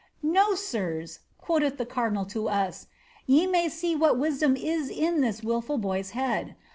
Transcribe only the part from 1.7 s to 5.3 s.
the cardinal to us), ^ ye may see what in